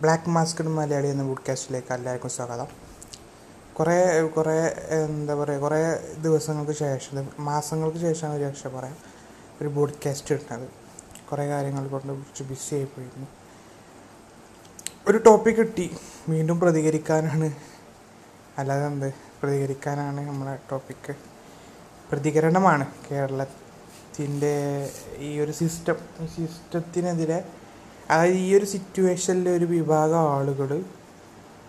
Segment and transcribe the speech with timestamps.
[0.00, 2.66] Black masked Malayali എന്ന പോഡ്കാസ്റ്റിലേക്ക് എല്ലാവർക്കും സ്വാഗതം.
[3.78, 5.82] കുറേ കുറേ എന്താ പറയുക കുറേ
[6.22, 8.96] ദിവസങ്ങൾക്ക് ശേഷം മാസങ്ങൾക്ക് ശേഷമാണ് ഒരു രക്ഷ പറയാം
[9.60, 10.68] ഒരു പോഡ്കാസ്റ്റ് ഇട്ടത്.
[11.30, 13.26] കുറേ കാര്യങ്ങൾ കൊണ്ട് കുറച്ച് ബിസി ആയിപ്പോയിരുന്നു
[15.06, 15.96] ഒരു ടോപ്പിക് കിട്ടി.
[16.28, 17.52] വീണ്ടും പ്രതികരിക്കാനാണ്.
[18.58, 19.14] അല്ലാതെ എന്ത്?
[19.42, 21.16] പ്രതികരിക്കാനാണ് നമ്മളെ ടോപ്പിക്ക്
[22.12, 25.96] പ്രതികരണമാണ് കേരളത്തിന്റെ ഈ ഒരു സിസ്റ്റം
[26.36, 27.48] സിസ്റ്റത്തിനെതിരെ
[28.10, 30.70] അതായത് ഈ ഒരു സിറ്റുവേഷനിലെ ഒരു വിഭാഗം ആളുകൾ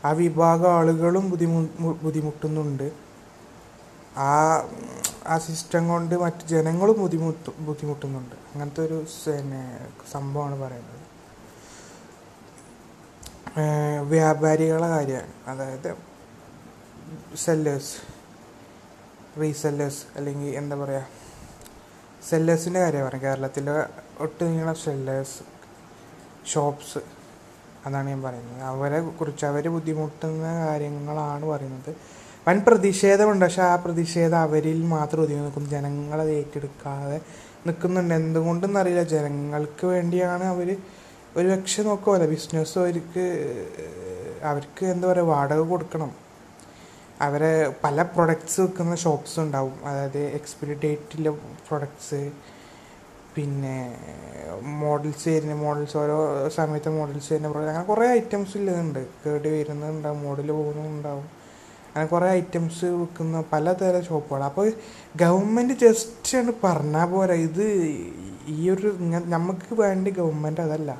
[0.05, 1.59] ആ വിഭാഗം ആളുകളും ബുദ്ധിമു
[2.03, 2.87] ബുദ്ധിമുട്ടുന്നുണ്ട്.
[4.17, 4.31] ആ
[5.27, 8.35] ആ സിസ്റ്റം കൊണ്ട് മറ്റ് ജനങ്ങളും ബുദ്ധിമുട്ട് ബുദ്ധിമുട്ടുന്നുണ്ട്.
[8.51, 9.63] അങ്ങനത്തെ ഒരു പിന്നെ
[10.11, 10.93] സംഭവമാണ് പറയുന്നത്.
[14.13, 15.89] വ്യാപാരികളെ കാര്യമാണ് അതായത്
[17.35, 17.95] സെല്ലേഴ്സ്
[19.41, 21.07] റീസെല്ലേഴ്സ് അല്ലെങ്കിൽ എന്താ പറയുക
[22.29, 23.07] സെല്ലേഴ്സിന്റെ കാര്യമാണ്.
[23.07, 23.75] പറയുന്നത് കേരളത്തിലെ
[24.23, 25.37] ഒട്ടുനീളം സെല്ലേഴ്സ്
[26.47, 27.01] ഷോപ്സ്
[27.85, 28.61] അതാണ് ഞാൻ പറയുന്നത്.
[28.63, 31.91] അവരെ കുറിച്ച് അവർ ബുദ്ധിമുട്ടുന്ന കാര്യങ്ങളാണ് പറയുന്നത്.
[32.47, 33.45] വൻ പ്രതിഷേധമുണ്ട്.
[33.45, 37.17] പക്ഷെ ആ പ്രതിഷേധം അവരിൽ മാത്രം ഒതുങ്ങി നിൽക്കും ജനങ്ങളത് ഏറ്റെടുക്കാതെ
[37.67, 38.13] നിൽക്കുന്നുണ്ട്.
[38.13, 40.69] എന്തുകൊണ്ടെന്നറിയില്ല ജനങ്ങൾക്ക് വേണ്ടിയാണ് അവർ
[41.37, 43.25] ഒരു പക്ഷെ നോക്കുമല്ല ബിസിനസ് അവർക്ക്
[44.43, 46.11] അവർക്ക് എന്താ പറയുക വാടക കൊടുക്കണം.
[47.21, 47.51] അവരെ
[47.83, 49.75] പല പ്രൊഡക്ട്സ് വിൽക്കുന്ന ഷോപ്സ് ഉണ്ടാവും.
[49.85, 51.31] അതായത് എക്സ്പിരി ഡേറ്റിലെ
[51.67, 52.31] പ്രൊഡക്ട്സ്
[53.35, 53.77] പിന്നെ
[54.61, 56.17] മോഡൽസ് വരുന്ന മോഡൽസ് ഓരോ
[56.49, 61.25] സമയത്ത് മോഡൽസ് വരുന്ന പ്രോഡക്റ്റ് അങ്ങനെ കുറേ ഐറ്റംസ് ഉള്ളതുണ്ട് കേടി വരുന്നുണ്ടാവും മോഡൽ പോകുന്നുണ്ടാവും.
[61.87, 64.71] അങ്ങനെ കുറേ ഐറ്റംസ് വിൽക്കുന്ന പലതരം ഷോപ്പുകൾ അപ്പോൾ
[65.15, 67.65] ഗവൺമെന്റ് ജസ്റ്റ് ആണ് പറഞ്ഞാൽ പോരാ ഇത്
[68.47, 68.89] ഈ ഒരു
[69.25, 70.91] നമുക്ക് വേണ്ടി ഗവൺമെന്റ് അതല്ല.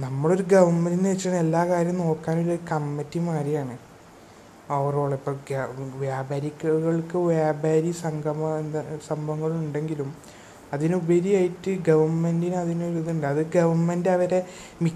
[0.00, 3.76] നമ്മളൊരു ഗവൺമെന്റ് എന്ന് വെച്ചാൽ എല്ലാ കാര്യവും നോക്കാനൊരു കമ്മിറ്റി മാതിരിയാണ്
[4.70, 5.36] ഓവറോൾ ഇപ്പോൾ
[5.98, 10.14] വ്യാപാരികൾക്ക് വ്യാപാരി സംഗമ എന്താ സംഭവങ്ങളുണ്ടെങ്കിലും
[10.72, 13.26] അതിനുപരിയായിട്ട് ഗവൺമെന്റിന് അതിനൊരു ഇതുണ്ട്.
[13.26, 14.46] അത് ഗവൺമെന്റ് അവരെ
[14.82, 14.92] മി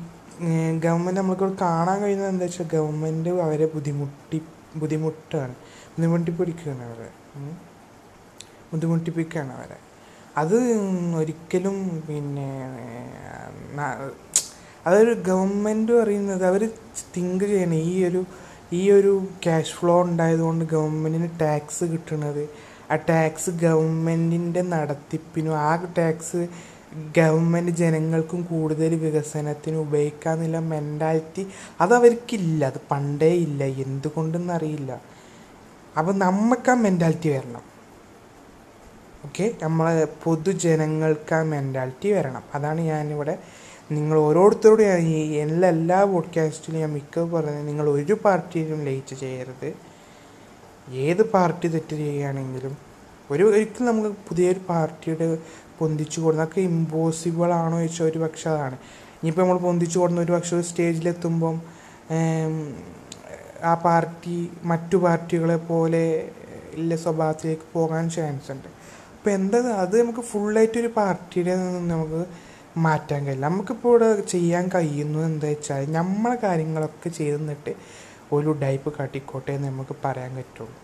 [0.84, 4.42] ഗവൺമെന്റ് നമ്മൾക്കോട് കാണാൻ കഴിയുന്നത് എന്താ വെച്ചാൽ ഗവൺമെന്റ് അവരെ ബുദ്ധിമുട്ടി
[4.76, 5.54] ബുദ്ധിമുട്ടാണ്.
[5.94, 7.08] ബുദ്ധിമുട്ടിപ്പിടിക്കുകയാണ് അവരെ.
[8.72, 9.78] ബുദ്ധിമുട്ടിപ്പിക്കുകയാണ് അവരെ.
[10.36, 10.56] അത്
[11.20, 12.50] ഒരിക്കലും പിന്നെ
[14.86, 16.70] അതൊരു ഗവൺമെന്റ് പറയുന്നത് അവർ
[17.16, 17.74] തിങ്ക് ചെയ്യണം.
[17.74, 18.24] ഈ ഒരു
[18.72, 19.12] ഈ ഒരു
[19.44, 22.48] ക്യാഷ് ഫ്ലോ ഉണ്ടായതുകൊണ്ട് ഗവൺമെന്റിന് ടാക്സ് കിട്ടുന്നത്
[22.90, 26.48] ആ ടാക്സ് ഗവൺമെന്റിന്റെ നടത്തിപ്പിനും ആ ടാക്സ്
[27.16, 31.46] ഗവൺമെന്റ് ജനങ്ങൾക്കും കൂടുതൽ വികസനത്തിന് ഉപയോഗിക്കാന്നുള്ള മെന്റാലിറ്റി
[31.80, 33.64] അതവർക്കില്ല അത് പണ്ടേ ഇല്ല.
[33.64, 35.00] എന്തുകൊണ്ടെന്നറിയില്ല
[35.98, 37.64] അപ്പം നമുക്ക് ആ മെന്റാലിറ്റി വരണം.
[39.24, 42.42] ഓക്കെ നമ്മളെ പൊതുജനങ്ങൾക്ക് ആ മെന്റാലിറ്റി വരണം.
[42.54, 43.38] അതാണ് ഞാനിവിടെ
[43.92, 44.84] നിങ്ങൾ ഓരോരുത്തരോടും
[45.44, 49.87] എല്ലാ എല്ലാ പോഡ്കാസ്റ്റിലും ഞാൻ മിക്ക പറയുന്നത് നിങ്ങൾ ഒരു പാർട്ടിയിലും ലയിച്ച് ചെയ്യരുത്
[51.04, 52.74] ഏത് പാർട്ടി തെറ്റ് ചെയ്യുകയാണെങ്കിലും
[53.32, 55.26] ഒരു ഒരിക്കലും നമുക്ക് പുതിയൊരു പാർട്ടിയുടെ
[55.80, 58.76] പൊന്തിച്ചു കൂടുന്ന ഇമ്പോസിബിൾ ആണോ ചോദിച്ചാൽ ഒരു പക്ഷെ അതാണ്.
[59.18, 61.56] ഇനിയിപ്പോൾ നമ്മൾ പൊന്തിച്ചു കൊടുക്കുന്ന ഒരു പക്ഷെ ഒരു സ്റ്റേജിലെത്തുമ്പം
[63.70, 64.36] ആ പാർട്ടി
[64.70, 66.02] മറ്റു പാർട്ടികളെ പോലെ
[66.78, 68.68] ഇല്ല സ്വഭാവത്തിലേക്ക് പോകാൻ ചാൻസ് ഉണ്ട്.
[69.14, 72.20] അപ്പോൾ എന്താ അത് നമുക്ക് ഫുള്ളായിട്ട് ഒരു പാർട്ടിയുടെ നിന്ന് നമുക്ക്
[72.86, 73.44] മാറ്റാൻ കഴിയില്ല.
[73.48, 77.72] നമുക്കിപ്പോൾ ഇവിടെ ചെയ്യാൻ കഴിയുന്നത് എന്താ വെച്ചാൽ നമ്മളെ കാര്യങ്ങളൊക്കെ ചെയ്തു നിന്നിട്ട്
[78.32, 80.74] ഒരു ഡൈപ്പ് കാട്ടിക്കോട്ടെ എന്ന് നമുക്ക് പറയാൻ പറ്റുള്ളൂ.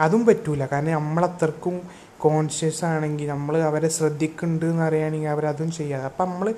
[0.00, 0.66] അതും പറ്റൂല.
[0.66, 1.80] കാരണം നമ്മളത്രക്കും
[2.18, 6.54] കോൺഷ്യസ് ആണെങ്കിൽ നമ്മൾ അവരെ ശ്രദ്ധിക്കുന്നുണ്ട് എന്ന് അറിയുകയാണെങ്കിൽ അവരതും ചെയ്യാതെ അപ്പം നമ്മൾ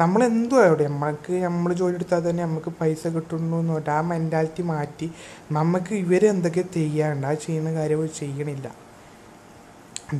[0.00, 4.62] നമ്മൾ എന്തും അവിടെ നമ്മൾക്ക് നമ്മൾ ജോലി എടുത്താൽ തന്നെ നമുക്ക് പൈസ കിട്ടുന്നു എന്ന് പറഞ്ഞിട്ട് ആ മെന്റാലിറ്റി
[4.62, 5.10] മാറ്റി
[5.52, 8.89] നമുക്ക് ഇവരെന്തൊക്കെ ചെയ്യാണ്ട് ആ ചെയ്യുന്ന കാര്യം ചെയ്യണില്ല.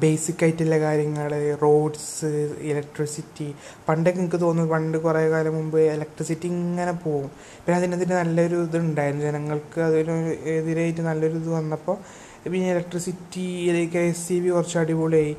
[0.02, 1.30] ബേസിക് ആയിട്ടുള്ള കാര്യങ്ങൾ
[1.62, 2.26] റോഡ്സ്
[2.70, 3.54] ഇലക്ട്രിസിറ്റി.
[3.88, 7.30] പണ്ടൊക്കെ എനിക്ക് തോന്നുന്നു പണ്ട് കുറേ കാലം മുമ്പ് ഇലക്ട്രിസിറ്റി ഇങ്ങനെ പോകും
[7.64, 9.24] പിന്നെ അതിനെതിരെ നല്ലൊരു ഇതുണ്ടായിരുന്നു.
[9.24, 10.12] ജനങ്ങൾക്ക് അതൊരു
[10.56, 11.96] എതിരായിട്ട് നല്ലൊരു ഇത് വന്നപ്പോൾ
[12.44, 13.46] പിന്നെ electricity
[13.94, 15.36] K S E B കുറച്ച് അടിപൊളിയായി.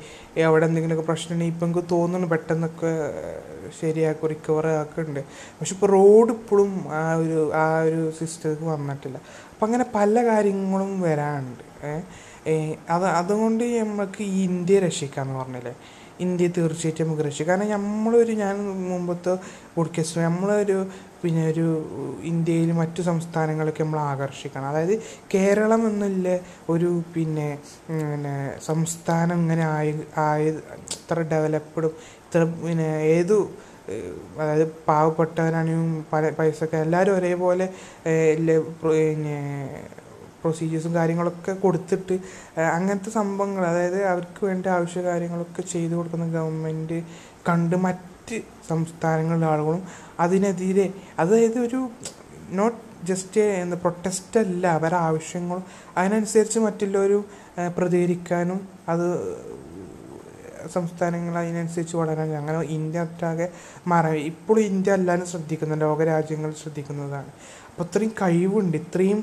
[0.48, 2.92] അവിടെ എന്തെങ്കിലുമൊക്കെ പ്രശ്നമുണ്ടെങ്കിൽ ഇപ്പം എനിക്ക് തോന്നുന്നു പെട്ടെന്നൊക്കെ
[3.80, 5.20] ശരിയാക്കും റിക്കവർ ആക്കുന്നുണ്ട്.
[5.60, 9.18] പക്ഷെ ഇപ്പോൾ റോഡ് ഇപ്പോഴും ആ ഒരു ആ ഒരു സിസ്റ്റത്തിൽ വന്നിട്ടില്ല.
[9.52, 11.64] അപ്പം അങ്ങനെ പല കാര്യങ്ങളും വരാനുണ്ട്.
[12.90, 15.74] അത് അതുകൊണ്ട് നമുക്ക് ഈ ഇന്ത്യയെ രക്ഷിക്കാമെന്ന് പറഞ്ഞില്ലേ?
[16.20, 17.60] ഇന്ത്യയെ തീർച്ചയായിട്ടും നമുക്ക് രക്ഷിക്കാം.
[17.60, 18.56] കാരണം നമ്മളൊരു ഞാൻ
[18.90, 19.38] മുമ്പത്തെ
[19.74, 20.86] പോഡ്കാസ്റ്റ് നമ്മളൊരു
[21.22, 21.86] പിന്നെ ഒരു
[22.22, 24.68] ഇന്ത്യയിൽ മറ്റു സംസ്ഥാനങ്ങളൊക്കെ നമ്മൾ ആകർഷിക്കണം.
[24.68, 25.02] അതായത്
[25.34, 27.58] കേരളം എന്നുള്ള ഒരു പിന്നെ
[27.88, 31.90] പിന്നെ സംസ്ഥാനം ഇങ്ങനെ ആയി ആയത് ഇത്ര ഡെവലപ്ഡും
[32.26, 33.50] ഇത്ര പിന്നെ ഏതു
[34.38, 37.68] അതായത് പാവപ്പെട്ടവനാണെങ്കിലും പല പൈസക്ക് എല്ലാവരും ഒരേപോലെ
[38.82, 39.38] പിന്നെ
[40.42, 42.16] പ്രൊസീജിയേഴ്സും കാര്യങ്ങളൊക്കെ കൊടുത്തിട്ട്
[42.76, 46.98] അങ്ങനത്തെ സംഭവങ്ങൾ അതായത് അവർക്ക് വേണ്ട ആവശ്യ കാര്യങ്ങളൊക്കെ ചെയ്തു കൊടുക്കുന്ന ഗവൺമെന്റ്
[47.48, 49.82] കണ്ട് മറ്റ് സംസ്ഥാനങ്ങളിലെ ആളുകളും
[50.20, 50.86] അതിനെതിരെ
[51.18, 51.80] അതായത് ഒരു
[52.50, 55.64] നോട്ട് ജസ്റ്റ് എന്താ പ്രൊട്ടസ്റ്റ് അല്ല അവരുടെ ആവശ്യങ്ങളും
[55.98, 57.24] അതിനനുസരിച്ച് മറ്റുള്ളവരും
[57.78, 59.06] പ്രതികരിക്കാനും അത്
[60.74, 63.46] സംസ്ഥാനങ്ങൾ അതിനനുസരിച്ച് വളരാൻ അങ്ങനെ ഇന്ത്യ ഒട്ടാകെ
[63.88, 65.84] മാറാൻ ഇപ്പോഴും ഇന്ത്യ എല്ലാവരും ശ്രദ്ധിക്കുന്നുണ്ട്.
[65.84, 67.30] ലോകരാജ്യങ്ങൾ ശ്രദ്ധിക്കുന്നതാണ്.
[67.72, 69.20] അപ്പോൾ ഇത്രയും കഴിവുണ്ട് ഇത്രയും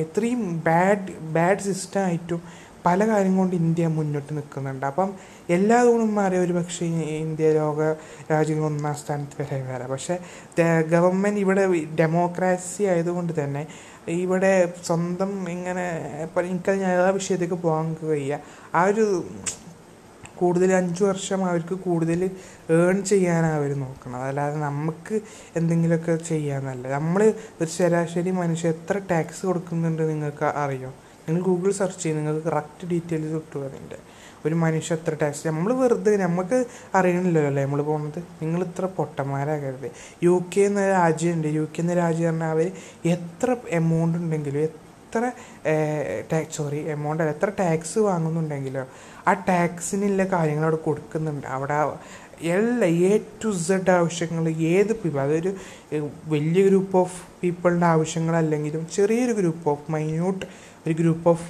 [0.00, 2.42] ഇത്രയും ബാഡ് ബാഡ് സിസ്റ്റം ആയിട്ടും
[2.86, 5.10] പല കാര്യം കൊണ്ട് ഇന്ത്യ മുന്നോട്ട് നിൽക്കുന്നുണ്ട് അപ്പം
[5.48, 6.86] എല്ലാ ഗുണം മാറിയ ഒരു പക്ഷേ
[7.18, 7.80] ഇന്ത്യ ലോക
[8.32, 9.88] രാജ്യങ്ങൾ ഒന്നാം സ്ഥാനത്ത് വരെ വരാം.
[9.90, 10.18] പക്ഷേ
[10.88, 11.64] ഗവൺമെന്റ് ഇവിടെ
[11.94, 13.66] ഡെമോക്രാസി ആയതുകൊണ്ട് തന്നെ
[14.06, 14.52] ഇവിടെ
[14.82, 15.86] സ്വന്തം ഇങ്ങനെ
[16.22, 18.40] ഇപ്പം എനിക്കത് ഞാൻ ആ വിഷയത്തേക്ക് പോകാൻ കഴിയുക
[18.74, 19.06] ആ ഒരു
[20.38, 22.30] കൂടുതൽ അഞ്ച് വർഷം അവർക്ക് കൂടുതൽ
[22.70, 25.20] ഏൺ ചെയ്യാനാണ് അവർ നോക്കുന്നത് അതല്ലാതെ നമുക്ക്
[25.56, 30.92] എന്തെങ്കിലുമൊക്കെ ചെയ്യാന്നല്ല നമ്മൾ ഒരു ശരാശരി മനുഷ്യൻ എത്ര ടാക്സ് കൊടുക്കുന്നുണ്ട് നിങ്ങൾക്ക് അറിയോ?
[31.28, 33.98] നിങ്ങൾ ഗൂഗിൾ സെർച്ച് ചെയ്ത് നിങ്ങൾക്ക് കറക്റ്റ് ഡീറ്റെയിൽസ് കിട്ടും അതിന്റെ.
[34.46, 36.64] ഒരു മനുഷ്യ എത്ര ടാക്സ് നമ്മൾ വെറുതെ നമുക്ക്
[36.94, 39.90] അറിയണില്ലല്ലോ നമ്മൾ പോകുന്നത് നിങ്ങൾ ഇത്ര പൊട്ടന്മാരാകരുത്.
[40.22, 41.48] യു കെ എന്ന രാജ്യമുണ്ട്.
[41.48, 42.72] യു കെ എന്ന രാജ്യം പറഞ്ഞാൽ അവർ
[43.04, 44.83] എത്ര എമൗണ്ട് ഉണ്ടെങ്കിലും
[45.16, 45.30] എത്ര
[46.32, 48.86] ടാക്സ് സോറി എമൗണ്ട് എത്ര ടാക്സ് വാങ്ങുന്നുണ്ടെങ്കിലോ
[49.28, 51.46] ആ ടാക്സിനുള്ള കാര്യങ്ങൾ അവിടെ കൊടുക്കുന്നുണ്ട്.
[51.46, 51.74] അവിടെ
[52.42, 55.54] എല്ലാ എ ടു സെഡ് ആവശ്യങ്ങൾ ഏത് പീപ്പിൾ അതൊരു
[56.26, 60.46] വലിയ ഗ്രൂപ്പ് ഓഫ് പീപ്പിളിന്റെ ആവശ്യങ്ങളല്ലെങ്കിലും ചെറിയൊരു ഗ്രൂപ്പ് ഓഫ് മൈന്യൂട്ട്
[60.86, 61.46] ഒരു ഗ്രൂപ്പ് ഓഫ്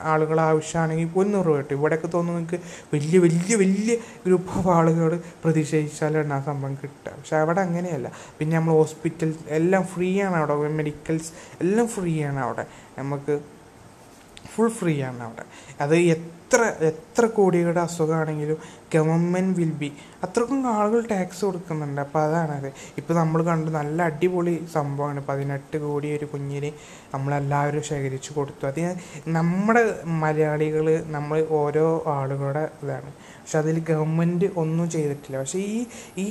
[0.00, 1.74] ആളുകൾ ആവശ്യമാണെങ്കിൽ ഒന്നൂറ് രൂപ കിട്ടും.
[1.74, 3.96] ഇവിടെയൊക്കെ തോന്നുന്നു നിങ്ങൾക്ക് വലിയ വലിയ വലിയ
[4.26, 7.12] ഗ്രൂപ്പ് ഓഫ് ആളുകൾ പ്രതിഷേധിച്ചാലാണ് ആ സംഭവം കിട്ടുക.
[7.12, 8.12] പക്ഷെ അവിടെ അങ്ങനെയല്ല.
[8.38, 10.54] പിന്നെ നമ്മൾ ഹോസ്പിറ്റൽ എല്ലാം ഫ്രീ ആണ് അവിടെ.
[10.54, 12.66] മെഡിക്കൽസ് എല്ലാം ഫ്രീ ആണ് അവിടെ.
[12.98, 13.53] നമുക്ക്
[14.54, 15.44] ഫുൾ ഫ്രീ ആണ് അവിടെ.
[15.80, 18.58] അത് എത്ര എത്ര കോടികളുടെ അസുഖമാണെങ്കിലും
[18.94, 19.88] ഗവൺമെന്റ് വിൽ ബി
[20.24, 22.00] അത്രക്കും ആളുകൾ ടാക്സ് കൊടുക്കുന്നുണ്ട്.
[22.00, 22.68] അപ്പോൾ അതാണത്
[22.98, 25.20] ഇപ്പോൾ നമ്മൾ കണ്ടു നല്ല അടിപൊളി സംഭവമാണ്.
[25.28, 26.72] പതിനെട്ട് കോടി ഒരു കുഞ്ഞിനെ
[27.14, 28.66] നമ്മളെല്ലാവരും ശേഖരിച്ച് കൊടുത്തു.
[28.66, 28.80] അത്
[29.28, 33.12] നമ്മുടെ മലയാളികൾ നമ്മൾ ഓരോ ആളുകളുടെ ഇതാണ്.
[33.40, 35.38] പക്ഷെ അതിൽ ഗവൺമെന്റ് ഒന്നും ചെയ്തിട്ടില്ല.
[35.38, 35.86] പക്ഷേ ഈ
[36.18, 36.26] ഈ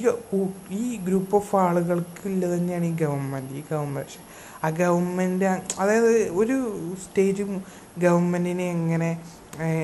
[0.72, 4.33] ഈ ഗ്രൂപ്പ് ഓഫ് ആളുകൾക്ക് ഉള്ളത് തന്നെയാണ് ഈ ഗവൺമെന്റ് ഈ ഗവൺമെന്റ്
[4.64, 5.46] ആ ഗവൺമെന്റ്
[5.80, 6.58] അതായത് ഒരു
[7.04, 7.54] സ്റ്റേജും
[8.00, 9.12] ഗവൺമെന്റിനെ എങ്ങനെ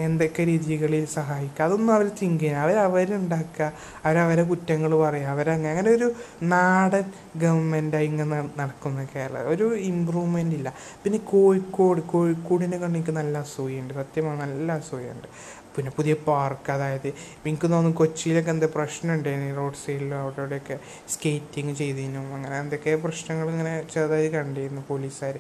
[0.04, 3.66] എന്തൊക്കെ രീതികളിൽ സഹായിക്കുക അതൊന്നും അവർ തിങ്ക് ചെയ്യുക അവർ അവരുണ്ടാക്കുക
[4.06, 6.08] അവരവരെ കുറ്റങ്ങൾ പറയുക അവരങ്ങനെ അങ്ങനെ ഒരു
[6.44, 7.06] നാടൻ
[7.38, 9.42] ഗവൺമെന്റായി ഇങ്ങനെ നടക്കുന്ന കേരളം.
[9.54, 10.70] ഒരു ഇമ്പ്രൂവ്മെന്റ് ഇല്ല.
[11.04, 15.28] പിന്നെ കോഴിക്കോട് കോഴിക്കോടിനെ കണ്ട് എനിക്ക് നല്ല അസൂയുണ്ട് സത്യമാണ് നല്ല അസൂയുണ്ട്
[15.76, 17.10] പിന്നെ പുതിയ പാർക്ക് അതായത്
[17.44, 20.78] എനിക്ക് തോന്നുന്നു കൊച്ചിയിലൊക്കെ എന്താ പ്രശ്നം ഉണ്ടായിരുന്നു റോഡ് സൈഡിലും അവിടെ ഇവിടെയൊക്കെ
[21.14, 25.38] സ്കേറ്റിങ് ചെയ്തതിനും അങ്ങനെ എന്തൊക്കെ പ്രശ്നങ്ങൾ ഇങ്ങനെ ചെറുതായി കണ്ടിരുന്നു പോലീസുകാർ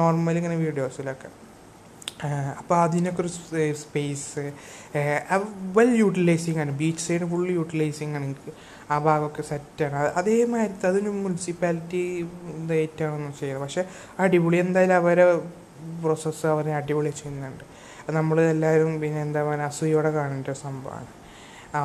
[0.00, 1.30] നോർമൽ ഇങ്ങനെ വീഡിയോസിലൊക്കെ
[2.60, 3.30] അപ്പോൾ അതിനൊക്കെ ഒരു
[3.82, 4.42] സ്പേസ്
[5.76, 6.72] വെൽ യൂട്ടിലൈസിങ് ആണ്.
[6.80, 8.52] ബീച്ച് സൈഡ് ഫുൾ യൂട്ടിലൈസിങ് ആണ് എനിക്ക്.
[8.92, 12.02] ആ ഭാഗമൊക്കെ സെറ്റാണ് അതേമാതിരി അതിന് മുനിസിപ്പാലിറ്റി
[12.60, 13.84] ഇതായിട്ടാണെന്ന് ചെയ്യുന്നത് പക്ഷേ
[14.24, 15.26] അടിപൊളി എന്തായാലും അവരെ
[16.04, 17.64] പ്രോസസ്സ് അവരെ അടിപൊളി ചെയ്യുന്നുണ്ട്.
[18.10, 21.10] നമ്മൾ എല്ലാവരും പിന്നെ എന്താ പറയുക അസൂയോടെ കാണേണ്ട ഒരു സംഭവമാണ്.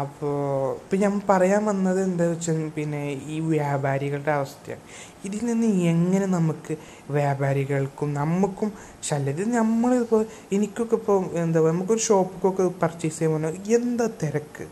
[0.01, 0.37] അപ്പോൾ
[0.75, 4.81] ഇപ്പം ഞാൻ പറയാൻ വന്നത് എന്താ വെച്ചാൽ പിന്നെ ഈ വ്യാപാരികളുടെ അവസ്ഥയാണ്.
[5.25, 6.77] ഇതിൽ നിന്ന് എങ്ങനെ നമുക്ക്
[7.09, 8.71] വ്യാപാരികൾക്കും നമുക്കും
[9.03, 9.33] ശല്യം?
[9.35, 14.67] ഇത് നമ്മളിപ്പോൾ എനിക്കൊക്കെ ഇപ്പോൾ എന്താ പറയുക നമുക്കൊരു ഷോപ്പിക്കൊക്കെ പർച്ചേസ് ചെയ്യുമ്പോൾ എന്താ തിരക്ക്?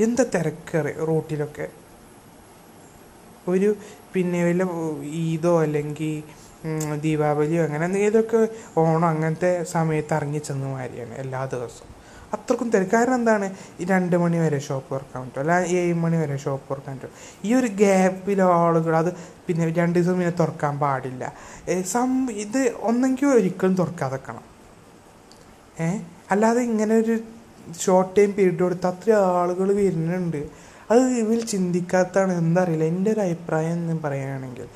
[0.00, 1.68] എന്താ തിരക്ക് റോട്ടിലൊക്കെ?
[3.48, 3.76] ഒരു
[4.12, 4.64] പിന്നെ വല്ല
[5.02, 6.22] ഈദോ അല്ലെങ്കിൽ
[7.00, 8.48] ദീപാവലിയോ അങ്ങനെ എന്തെങ്കിലുമൊക്കെ
[8.80, 11.92] ഓണം അങ്ങനത്തെ സമയത്ത് ഇറങ്ങി ചെന്ന മാതിരിയാണ് എല്ലാ ദിവസവും.
[12.34, 12.90] അത്രക്കും തിരക്ക്.
[12.90, 13.54] കാരണം എന്താണ്?
[13.80, 15.40] ഈ രണ്ട് മണി വരെ ഷോപ്പ് തുറക്കാൻ പറ്റും.
[15.40, 17.10] അല്ല ഏഴ് മണി വരെ ഷോപ്പ് തുറക്കാൻ പറ്റും.
[17.44, 19.10] ഈ ഒരു ഗ്യാപ്പിൽ ആളുകൾ അത്
[19.46, 21.32] പിന്നെ രണ്ട് ദിവസം പിന്നെ തുറക്കാൻ പാടില്ല.
[21.82, 24.44] സം ഇത് ഒന്നെങ്കിൽ ഒരിക്കലും തുറക്കാതെക്കണം
[25.80, 25.98] ഏ
[26.30, 27.18] അല്ലാതെ ഇങ്ങനെ ഒരു
[27.80, 30.42] ഷോർട്ട് ടൈം പീരീഡ് കൊടുത്ത് അത്ര ആളുകൾ വരുന്നുണ്ട്.
[30.90, 32.38] അത് ഇവർ ചിന്തിക്കാത്തതാണ്.
[32.38, 32.84] എന്താ അറിയില്ല.
[32.84, 34.68] എന്റെ ഒരു അഭിപ്രായം എന്ന് പറയുകയാണെങ്കിൽ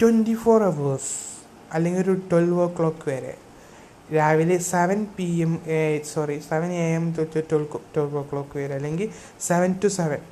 [0.00, 1.14] ട്വന്റി ഫോർ അവേഴ്സ്
[1.74, 3.32] അല്ലെങ്കിൽ ഒരു ട്വൽവ് ഓ ക്ലോക്ക് വരെ.
[4.16, 5.52] രാവിലെ seven P M
[6.12, 9.08] sorry seven A M തൊട്ട് ട്വൽവ് ട്വൽവ് ഓ ക്ലോക്ക് വരെ അല്ലെങ്കിൽ
[9.48, 10.22] സെവൻ ടു സെവൻ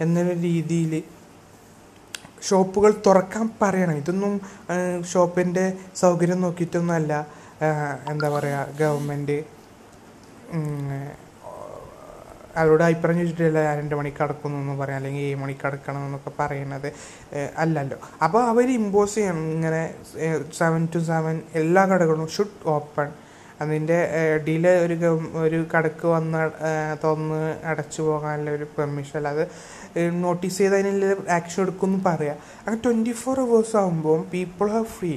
[0.00, 0.92] എന്നൊരു രീതിയിൽ
[2.48, 3.96] ഷോപ്പുകൾ തുറക്കാൻ പറയണം.
[4.02, 4.34] ഇതൊന്നും
[5.12, 5.64] ഷോപ്പിന്റെ
[6.02, 7.12] സൗകര്യം നോക്കിയിട്ടൊന്നുമല്ല.
[8.10, 9.38] എന്താ പറയുക ഗവൺമെന്റ്
[12.60, 16.88] അവരോട് അഭിപ്രായം ചോദിച്ചിട്ടില്ല ഞാൻ രണ്ട് മണിക്ക് അടക്കുന്നു എന്ന് പറയാം അല്ലെങ്കിൽ ഏഴ് മണിക്ക് അടക്കണം എന്നൊക്കെ പറയുന്നത്
[17.56, 17.98] അല്ലല്ലോ.
[18.24, 19.82] അപ്പോൾ അവർ ഇമ്പോസ് ചെയ്യണം ഇങ്ങനെ
[20.60, 23.08] സെവൻ ടു സെവൻ എല്ലാ കടകളും ഷുഡ് ഓപ്പൺ
[23.62, 23.98] അതിന്റെ
[24.46, 24.96] ഡീല ഒരു
[25.44, 26.42] ഒരു കടക്ക് വന്ന്
[27.04, 29.46] തന്ന് അടച്ചു പോകാനുള്ള ഒരു പെർമിഷൻ അല്ലാതെ
[30.24, 31.06] നോട്ടീസ് ചെയ്ത് അതിനുള്ള
[31.38, 32.36] ആക്ഷൻ എടുക്കുമെന്ന് പറയാം.
[32.58, 35.12] അങ്ങനെ ട്വന്റി ഫോർ അവേഴ്സ് ആകുമ്പോൾ പീപ്പിൾ ഹാവ് ഫ്രീ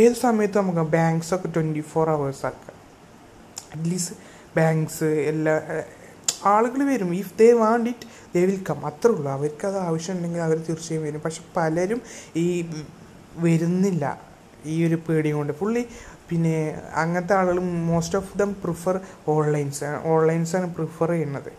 [0.00, 2.76] ഏത് സമയത്ത് നമുക്ക് ബാങ്ക്സ് ഒക്കെ ട്വന്റി ഫോർ അവേഴ്സ് ആക്കാം
[3.72, 4.16] അറ്റ്ലീസ്റ്റ്
[4.56, 5.54] ബാങ്ക്സ് എല്ലാ
[6.52, 7.14] ആളുകൾ വരും.
[7.14, 9.30] If they want it they will come അത്രേ ഉള്ളൂ.
[9.32, 11.20] അവർക്ക് അത് ആവശ്യമുണ്ടെങ്കിൽ അവർ തീർച്ചയായും വരും.
[11.20, 12.00] പക്ഷെ പലരും
[12.36, 12.46] ഈ
[13.36, 14.04] വരുന്നില്ല.
[14.66, 15.52] ഈ ഒരു പേടി കൊണ്ട്.
[15.52, 15.82] പുള്ളി
[16.30, 16.56] പിന്നെ
[16.94, 17.58] അങ്ങനത്തെ ആളുകൾ
[17.90, 21.50] most of them prefer onlines ഓൺലൈൻസാണ് prefer ചെയ്യുന്നത്.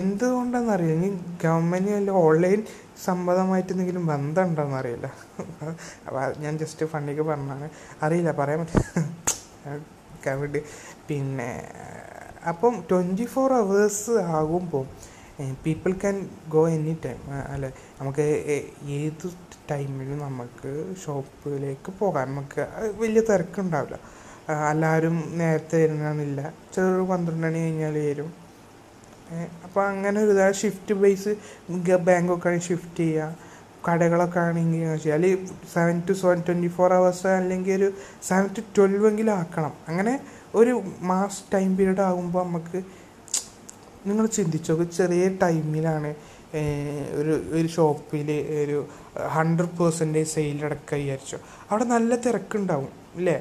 [0.00, 1.08] എന്തുകൊണ്ടാണെന്ന് അറിയില്ല ഇനി
[1.44, 2.60] ഗവൺമെന്റ് വല്ല ഓൺലൈൻ
[3.04, 5.06] സംബന്ധമായിട്ട് എന്തെങ്കിലും ബന്ധം ഉണ്ടോയെന്ന് അറിയില്ല
[6.38, 7.68] ഞാൻ ജസ്റ്റ് ഫണ്ടിക്ക് പറഞ്ഞാണ്
[8.02, 8.84] അറിയില്ല പറയാൻ പറ്റില്ല.
[11.08, 11.48] പിന്നെ
[12.50, 14.84] അപ്പം ട്വന്റി ഫോർ അവേഴ്സ് ആകുമ്പോൾ
[15.64, 16.16] people can
[16.48, 17.20] go any time
[17.52, 17.70] അല്ലെ
[18.00, 18.26] നമുക്ക്
[18.98, 19.26] ഏത്
[19.70, 20.70] ടൈമിലും നമുക്ക്
[21.04, 22.28] ഷോപ്പിലേക്ക് പോകാം.
[22.30, 22.62] നമുക്ക്
[23.00, 23.98] വലിയ തിരക്കുണ്ടാവില്ല.
[24.70, 26.40] എല്ലാവരും നേരത്തെ വരുന്നില്ല
[26.74, 28.30] ചെറു പന്ത്രണ്ട് മണി കഴിഞ്ഞാൽ വരും.
[29.64, 31.32] അപ്പോൾ അങ്ങനെ ഒരു ഇതാ ഷിഫ്റ്റ് ബേസ്
[32.08, 33.36] ബാങ്കൊക്കെ ആണെങ്കിൽ ഷിഫ്റ്റ് ചെയ്യുക
[33.86, 35.40] കടകളൊക്കെ ആണെങ്കിൽ ചെയ്യുക അല്ലെങ്കിൽ
[35.74, 37.88] seven to seven twenty four hours അല്ലെങ്കിൽ ഒരു
[38.28, 39.72] സെവൻ ടു ട്വൽവ് എങ്കിലും ആക്കണം.
[39.88, 40.14] അങ്ങനെ
[40.54, 42.78] ഒരു മാസ് ടൈം പീരീഡ് ആകുമ്പോൾ നമുക്ക്
[44.06, 46.14] നിങ്ങൾ ചിന്തിച്ചോ ചെറിയ ടൈമിലാണ്
[47.20, 48.28] ഒരു ഒരു ഷോപ്പിൽ
[48.64, 48.78] ഒരു
[49.28, 51.38] ഹൺഡ്രഡ് പേഴ്സന്റേജ് സെയിൽ അടക്കം വിചാരിച്ചോ.
[51.70, 53.36] അവിടെ നല്ല തിരക്കുണ്ടാവും ഇല്ലേ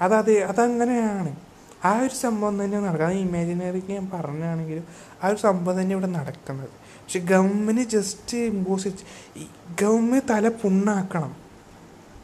[0.00, 1.36] അതത് അതങ്ങനെയാണ്.
[1.84, 4.84] ആ ഒരു സംഭവം തന്നെ നടക്കുക അത് ഞാൻ പറഞ്ഞാണെങ്കിലും
[5.22, 6.68] ആ ഒരു സംഭവം തന്നെ ഇവിടെ നടക്കുന്നത്.
[7.02, 8.92] പക്ഷെ ഗവൺമെന്റ് ജസ്റ്റ് ഇമ്പോസ്
[9.82, 11.32] ഗവൺമെന്റ് തല പുണ്ണാക്കണം.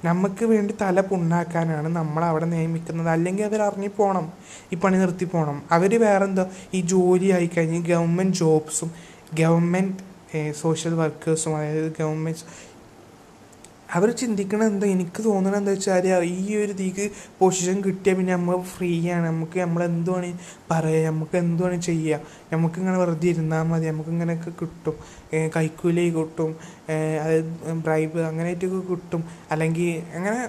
[0.04, 3.08] നമുക്ക് വേണ്ടി തല പുണ്ണാക്കാനാണ് നമ്മൾ അവിടെ നിയമിക്കുന്നത്.
[3.08, 4.26] അല്ലെങ്കിൽ അവർ ഇറങ്ങിപ്പോകണം
[4.72, 8.90] ഈ പണി നിർത്തി പോകണം അവർ വേറെന്തോ ഈ ജോലി ആയിക്കഴിഞ്ഞ് ഗവൺമെന്റ് ജോബ്സും
[9.34, 10.10] ഗവൺമെന്റ്
[10.62, 12.44] സോഷ്യൽ വർക്കേഴ്സും അതായത് ഗവൺമെന്റ്
[13.96, 14.86] അവർ ചിന്തിക്കണത് എന്താ?
[14.86, 17.04] എനിക്ക് തോന്നണത് എന്താ വെച്ചാൽ ഈ ഒരു ഇതിക്ക്
[17.38, 19.26] പൊസിഷൻ കിട്ടിയാൽ പിന്നെ നമ്മൾ ഫ്രീ ആണ്.
[19.26, 20.28] നമുക്ക് നമ്മൾ എന്തുവാണ്
[20.70, 21.14] പറയാം.
[21.14, 22.20] നമുക്ക് എന്തുവാണ് ചെയ്യാം.
[22.52, 23.86] നമുക്ക് ഇങ്ങനെ വെറുതെ ഇരുന്നാൽ മതി.
[23.86, 24.96] നമുക്ക് ഇങ്ങനെയൊക്കെ കിട്ടും.
[25.56, 26.50] കൈക്കൂലി കിട്ടും.
[27.22, 27.50] അതായത്
[27.86, 29.24] ബ്രൈബ് അങ്ങനെയായിട്ടൊക്കെ കിട്ടും.
[29.50, 30.40] അല്ലെങ്കിൽ അങ്ങനെ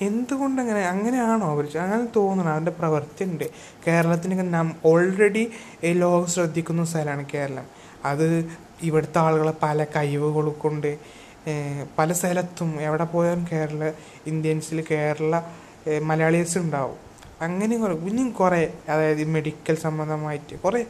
[0.00, 0.80] എന്തുകൊണ്ട് അങ്ങനെ?
[0.92, 3.46] അങ്ങനെയാണോ അവർ അങ്ങനെ തോന്നണം അവന്റെ പ്രവൃത്തി ഉണ്ട്.
[3.86, 5.44] കേരളത്തിനൊക്കെ നാം ഓൾറെഡി
[6.02, 7.66] ലോകം ശ്രദ്ധിക്കുന്ന സ്ഥലമാണ് കേരളം.
[8.04, 8.26] അത്
[8.82, 10.90] ഇവിടുത്തെ ആളുകളെ പല കഴിവുകൾ കൊണ്ട്
[11.98, 13.92] പല സ്ഥലത്തും എവിടെ പോയാലും കേരള
[14.26, 15.34] ഇന്ത്യൻസിൽ കേരള
[16.02, 16.98] മലയാളീസ് ഉണ്ടാവും.
[17.42, 20.80] അങ്ങനെ കുറേ ഇനിയും കുറേ അതായത് മെഡിക്കൽ സംബന്ധമായിട്ട് കുറേ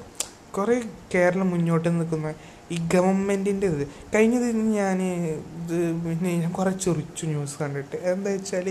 [0.57, 0.77] കുറേ
[1.15, 2.29] കേരളം മുന്നോട്ട് നിൽക്കുന്ന.
[2.75, 3.85] ഈ ഗവൺമെന്റിന്റെ ഇത്.
[4.15, 4.47] കഴിഞ്ഞത്
[4.79, 7.97] ഞാൻ ഇത് പിന്നെ ഞാൻ കുറേ ചെറിച്ചു ന്യൂസ് കണ്ടിട്ട്.
[8.13, 8.67] എന്താ വെച്ചാൽ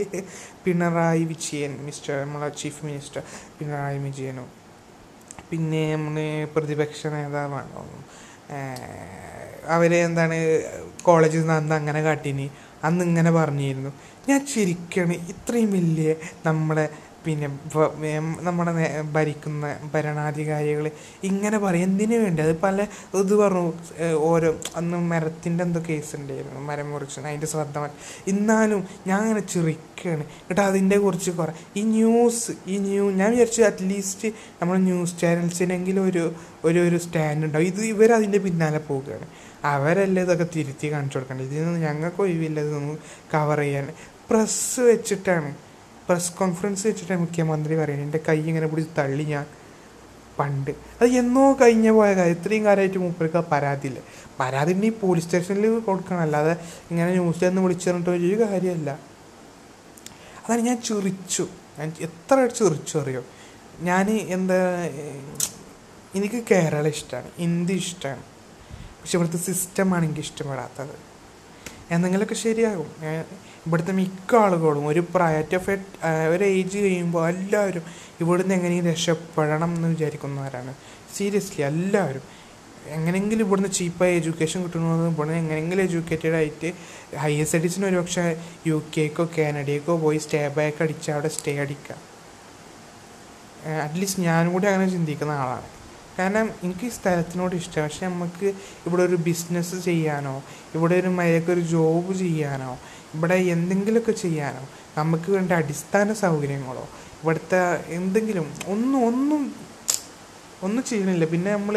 [0.65, 3.22] പിണറായി വിജയൻ മിസ്റ്റർ നമ്മളെ ചീഫ് മിനിസ്റ്റർ
[3.60, 4.48] പിണറായി വിജയനും.
[5.50, 6.17] പിന്നെ നമ്മൾ
[6.56, 7.72] പ്രതിപക്ഷ നേതാവാണ്
[9.67, 10.38] അവർ എന്താണ്
[11.01, 12.47] കോളേജിൽ നിന്ന് അന്ന് അങ്ങനെ കാട്ടിനി.
[12.83, 13.91] അന്ന് ഇങ്ങനെ പറഞ്ഞിരുന്നു.
[14.29, 16.89] ഞാൻ ചിരിക്കാണ് ഇത്രയും വലിയ നമ്മളെ
[17.25, 17.47] പിന്നെ
[18.39, 18.74] നമ്മുടെ
[19.12, 20.91] ഭരിക്കുന്ന ഭരണാധികാരികൾ
[21.24, 21.83] ഇങ്ങനെ പറയും.
[21.83, 22.43] എന്തിനു വേണ്ടി?
[22.43, 23.74] അത് പല ഇത് പറഞ്ഞു.
[24.15, 26.59] ഓരോ അന്ന് മരത്തിന്റെ എന്തോ കേസ് ഉണ്ടായിരുന്നു.
[26.59, 27.89] മരം മുറിച്ച് അതിന്റെ ശ്രദ്ധ
[28.27, 31.53] ഇന്നാലും ഞാൻ അങ്ങനെ ചിറിക്കുകയാണ് കേട്ടോ അതിന്റെ കുറിച്ച് കുറേ.
[31.77, 34.29] ഈ ന്യൂസ് ഈ ന്യൂ ഞാൻ വിചാരിച്ചു അറ്റ്ലീസ്റ്റ്
[34.62, 36.33] നമ്മുടെ ന്യൂസ് ചാനൽസിനെങ്കിലും ഒരു
[36.65, 37.65] ഒരു ഒരു സ്റ്റാൻഡ് ഉണ്ടാവും.
[37.65, 39.27] ഇത് ഇവരതിന്റെ പിന്നാലെ പോവുകയാണ്.
[39.74, 42.97] അവരല്ലേ ഇതൊക്കെ തിരുത്തി കാണിച്ചു കൊടുക്കേണ്ടത് ഇതിനൊന്നും ഞങ്ങൾക്ക് ഒഴിവില്ല ഇതൊന്നും
[43.33, 43.88] കവർ ചെയ്യാൻ.
[44.29, 45.55] പ്രസ് വെച്ചിട്ടാണ്.
[46.09, 48.05] പ്രസ് കോൺഫറൻസ് വെച്ചിട്ടാണ് മുഖ്യമന്ത്രി പറയുന്നത്.
[48.07, 49.45] എന്റെ കൈ ഇങ്ങനെ പിടിച്ച് തള്ളി ഞാൻ.
[50.39, 50.71] പണ്ട്.
[50.71, 52.36] അത് എന്നോ കഴിഞ്ഞ പോയ കാര്യം.
[52.38, 54.00] ഇത്രയും കാലമായിട്ട് മൂപ്പർക്ക് പരാതിയില്ല
[54.39, 56.19] പരാതി ഉണ്ടെങ്കിൽ പോലീസ് സ്റ്റേഷനിൽ കൊടുക്കണം.
[56.19, 56.53] അല്ലാതെ
[56.91, 58.89] ഇങ്ങനെ ന്യൂസിൽ നിന്ന് വിളിച്ചു പറഞ്ഞിട്ട് ഒരു കാര്യമല്ല.
[60.43, 61.47] അതാണ് ഞാൻ ചിറിച്ചു.
[61.79, 63.24] ഞാൻ എത്ര ചിറിച്ചു അറിയോ?
[63.79, 64.59] ഞാൻ എന്താ
[66.15, 67.29] എനിക്ക് കേരള ഇഷ്ടമാണ്.
[67.38, 68.24] ഇന്ത്യ ഇഷ്ടമാണ്.
[69.07, 70.95] പക്ഷെ ഇവിടുത്തെ സിസ്റ്റമാണ് എനിക്ക് ഇഷ്ടപ്പെടാത്തത്.
[71.91, 72.87] എന്തെങ്കിലുമൊക്കെ ശരിയാകും.
[73.67, 75.75] ഇവിടുത്തെ മിക്ക ആളുകളും ഒരു പ്രയറ്റ് ഓഫ്
[76.33, 77.83] ഒരു ഏജ് കഴിയുമ്പോൾ എല്ലാവരും
[78.19, 80.75] ഇവിടുന്ന് എങ്ങനെയും രക്ഷപ്പെടണം എന്ന് വിചാരിക്കുന്നവരാണ്.
[81.15, 82.21] സീരിയസ്ലി എല്ലാവരും.
[82.87, 86.73] എങ്ങനെയെങ്കിലും ഇവിടുന്ന് ചീപ്പായി എഡ്യൂക്കേഷൻ കിട്ടണമെന്ന് ഇവിടുന്ന് എങ്ങനെയെങ്കിലും എഡ്യൂക്കേറ്റഡ് ആയിട്ട്
[87.17, 91.95] ഹയർ സ്റ്റഡീസിന് ഒരു പക്ഷേ യു കെക്കോ കാനഡയ്ക്കോ പോയി സ്റ്റേ ബാക്ക് അടിച്ച് അവിടെ സ്റ്റേ അടിക്കുക.
[93.83, 95.76] അറ്റ്ലീസ്റ്റ് ഞാനും കൂടി അങ്ങനെ ചിന്തിക്കുന്ന ആളാണ്.
[96.17, 97.83] കാരണം എനിക്ക് ഈ സ്ഥലത്തിനോട് ഇഷ്ടം.
[97.83, 98.47] പക്ഷെ നമുക്ക്
[98.88, 100.36] ഇവിടെ ഒരു ബിസിനസ് ചെയ്യാനോ
[100.75, 102.71] ഇവിടെ ഒരു മര്യാദയ്ക്ക് ഒരു ജോബ് ചെയ്യാനോ
[103.15, 104.63] ഇവിടെ എന്തെങ്കിലുമൊക്കെ ചെയ്യാനോ
[104.97, 106.86] നമുക്ക് വേണ്ട അടിസ്ഥാന സൗകര്യങ്ങളോ
[107.21, 107.59] ഇവിടുത്തെ
[108.00, 109.41] എന്തെങ്കിലും ഒന്നും ഒന്നും
[110.65, 111.25] ഒന്നും ചെയ്യണില്ല.
[111.33, 111.75] പിന്നെ നമ്മൾ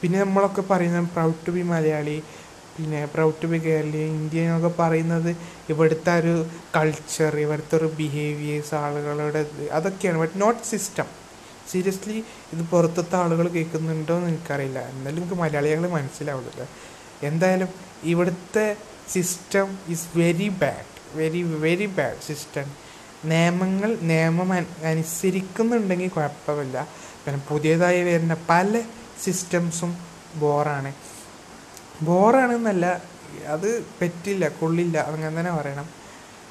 [0.00, 2.18] പിന്നെ നമ്മളൊക്കെ പറയുന്നത് പ്രൗഡ് ടു ബി മലയാളി
[2.76, 5.30] പിന്നെ proud to be Keraliya India എന്നൊക്കെ പറയുന്നത്
[5.72, 6.34] ഇവിടുത്തെ ഒരു
[6.76, 9.42] കൾച്ചർ ഇവിടുത്തെ ഒരു ബിഹേവിയേഴ്സ് ആളുകളുടെ
[9.78, 10.18] അതൊക്കെയാണ്.
[10.18, 11.08] ബട്ട് നോട്ട് സിസ്റ്റം
[11.72, 12.18] സീരിയസ്ലി
[12.54, 14.80] ഇത് പുറത്തത്തെ ആളുകൾ കേൾക്കുന്നുണ്ടോ എന്ന് എനിക്കറിയില്ല.
[14.92, 16.64] എന്നാലും എനിക്ക് മലയാളികൾ മനസ്സിലാവുന്നില്ല
[17.28, 17.70] എന്തായാലും
[18.12, 18.66] ഇവിടുത്തെ
[19.14, 22.66] system is very bad very very bad system
[23.32, 24.50] നിയമങ്ങൾ നിയമം
[24.90, 26.76] അനുസരിക്കുന്നുണ്ടെങ്കിൽ കുഴപ്പമില്ല.
[27.24, 28.72] പിന്നെ പുതിയതായി വരുന്ന പല
[29.24, 29.90] സിസ്റ്റംസും
[30.42, 30.90] ബോറാണ്.
[32.08, 32.86] ബോറാണെന്നല്ല
[33.54, 33.68] അത്
[34.00, 35.86] പറ്റില്ല കൊള്ളില്ല അങ്ങനെ തന്നെ പറയണം.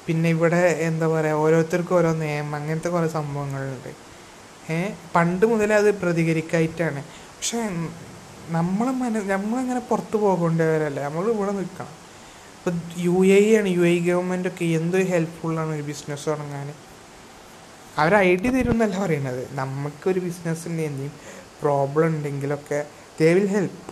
[0.06, 3.90] പിന്നെ ഇവിടെ എന്താ പറയുക ഓരോരുത്തർക്കും ഓരോ നിയമം അങ്ങനത്തെ കുറേ സംഭവങ്ങളുണ്ട്.
[5.14, 7.00] പണ്ട് മുതലേ അത് പ്രതികരിക്കായിട്ടാണ്.
[7.36, 7.60] പക്ഷേ
[8.56, 11.00] നമ്മൾ മന നമ്മളങ്ങനെ പുറത്ത് പോകേണ്ടവരല്ല.
[11.00, 11.94] നമ്മൾ ഇവിടെ നിൽക്കണം
[12.58, 16.66] ഇപ്പം യു എ ആണ് യു എ ഗവൺമെന്റ് ഒക്കെ എന്തൊരു ഹെൽപ്ഫുള്ളാണ് ഒരു ബിസിനസ് തുടങ്ങാൻ.
[17.98, 19.42] അവർ ഐഡിയ തരും എന്നല്ല പറയണത്.
[19.60, 21.20] നമുക്കൊരു ബിസിനസ്സിന്റെ എന്തെങ്കിലും
[21.62, 22.80] പ്രോബ്ലം ഉണ്ടെങ്കിലൊക്കെ
[23.20, 23.86] ദേ വിൽ ഹെൽപ്പ്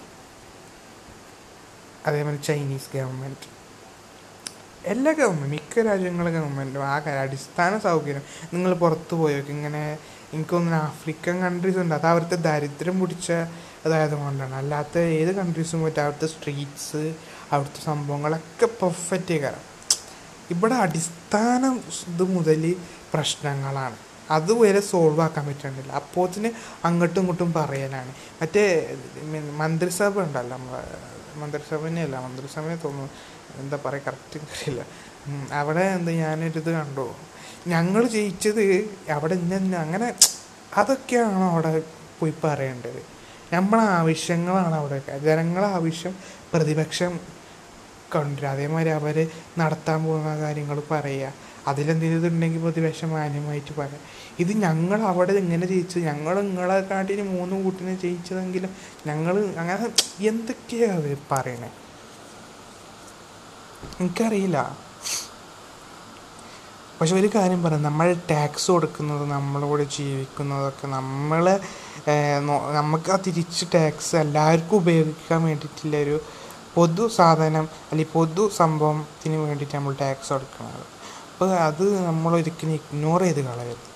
[2.07, 3.49] അതേപോലെ ചൈനീസ് ഗവൺമെന്റ്
[4.85, 6.95] എല്ലാ ഗവൺമെന്റ് മിക്ക രാജ്യങ്ങളുടെ ഗവൺമെന്റും ആ
[7.25, 8.23] അടിസ്ഥാന സൗകര്യം.
[8.55, 9.83] നിങ്ങൾ പുറത്ത് പോയൊക്കെ ഇങ്ങനെ
[10.35, 11.95] എനിക്ക് തോന്നുന്നു ആഫ്രിക്കൻ കൺട്രീസ് ഉണ്ട്.
[11.99, 13.29] അത് അവിടുത്തെ ദരിദ്രം പിടിച്ച
[13.87, 14.55] അതായത് കൊണ്ടാണ്.
[14.61, 17.03] അല്ലാത്ത ഏത് കൺട്രീസും പോയിട്ട് അവിടുത്തെ സ്ട്രീറ്റ്സ്
[17.53, 19.67] അവിടുത്തെ സംഭവങ്ങളൊക്കെ പെർഫെക്റ്റ് കാരണം
[20.55, 21.63] ഇവിടെ അടിസ്ഥാന
[22.13, 22.63] ഇത് മുതൽ
[23.15, 23.97] പ്രശ്നങ്ങളാണ്.
[24.37, 26.49] അതുവരെ സോൾവ് ആക്കാൻ പറ്റുന്നില്ല അപ്പോത്തിന്
[26.87, 28.65] അങ്ങോട്ടും ഇങ്ങോട്ടും പറയാനാണ് മറ്റേ
[29.61, 30.59] മന്ത്രിസഭ ഉണ്ടല്ലോ
[31.43, 33.15] മന്ത്രിസഭ തന്നെയല്ല മന്ത്രിസഭയെ തോന്നുന്നു.
[33.63, 34.83] എന്താ പറയുക കറക്റ്റ് അറിയില്ല
[35.61, 37.07] അവിടെ എന്താ ഞാനൊരിത് കണ്ടു.
[37.67, 40.15] ഞങ്ങൾ ജയിച്ചത് അവിടെ ഇന്ന അങ്ങനെ
[40.77, 41.83] അതൊക്കെയാണ് അവിടെ
[42.21, 43.03] പോയി പറയേണ്ടത്?
[43.53, 46.15] നമ്മളെ ആവശ്യങ്ങളാണ് അവിടെ ജനങ്ങളെ ആവശ്യം
[46.55, 47.21] പ്രതിപക്ഷം
[48.13, 51.33] കൊണ്ടുവരിക അതേമാതിരി അവർ നടത്താൻ പോകുന്ന കാര്യങ്ങൾ പറയുക.
[51.67, 54.01] അതിലെന്തെങ്കിലും പ്രതിപക്ഷം മാന്യമായിട്ട് പറയാം.
[54.39, 58.71] ഇത് ഞങ്ങൾ അവിടെ ഇങ്ങനെ ജയിച്ചത് ഞങ്ങൾ നിങ്ങളെ കാട്ടിന് മൂന്ന് കൂട്ടിനെ ജയിച്ചതെങ്കിലും
[59.07, 59.89] ഞങ്ങൾ അങ്ങനെ
[60.29, 61.71] എന്തൊക്കെയാണ് പറയണേ?
[64.01, 64.88] എനിക്കറിയില്ല.
[66.99, 67.83] പക്ഷെ ഒരു കാര്യം പറയാം.
[67.83, 71.45] നമ്മൾ ടാക്സ് കൊടുക്കുന്നത് നമ്മളോട് ജീവിക്കുന്നതൊക്കെ നമ്മൾ
[72.79, 76.17] നമുക്ക് ആ തിരിച്ച് ടാക്സ് എല്ലാവർക്കും ഉപയോഗിക്കാൻ വേണ്ടിയിട്ടുള്ള ഒരു
[76.77, 80.85] പൊതു സാധനം അല്ലെങ്കിൽ പൊതു സംഭവത്തിന് വേണ്ടിയിട്ട് നമ്മൾ ടാക്സ് കൊടുക്കുന്നത്.
[81.33, 83.87] അപ്പോൾ അത് നമ്മൾ ഒരിക്കലും ഇഗ്നോർ ചെയ്ത് കളയരുത്.